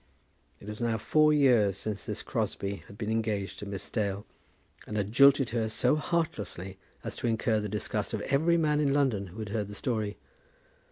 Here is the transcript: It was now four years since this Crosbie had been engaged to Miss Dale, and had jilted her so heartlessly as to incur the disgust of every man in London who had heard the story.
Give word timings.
It 0.59 0.67
was 0.67 0.81
now 0.81 0.97
four 0.97 1.31
years 1.31 1.77
since 1.77 2.07
this 2.07 2.23
Crosbie 2.23 2.81
had 2.87 2.97
been 2.97 3.11
engaged 3.11 3.59
to 3.59 3.67
Miss 3.67 3.87
Dale, 3.87 4.25
and 4.87 4.97
had 4.97 5.11
jilted 5.11 5.51
her 5.51 5.69
so 5.69 5.95
heartlessly 5.95 6.79
as 7.03 7.15
to 7.17 7.27
incur 7.27 7.59
the 7.59 7.69
disgust 7.69 8.11
of 8.15 8.21
every 8.21 8.57
man 8.57 8.79
in 8.79 8.93
London 8.95 9.27
who 9.27 9.37
had 9.37 9.49
heard 9.49 9.67
the 9.67 9.75
story. 9.75 10.17